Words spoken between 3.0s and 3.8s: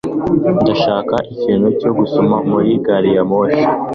ya moshi.